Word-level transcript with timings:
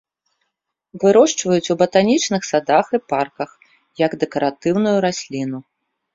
Вырошчваюць 1.03 1.71
ў 1.73 1.75
батанічных 1.81 2.41
садах 2.51 2.87
і 2.99 3.01
парках 3.13 3.49
як 4.05 4.19
дэкаратыўную 4.27 4.97
расліну. 5.09 5.59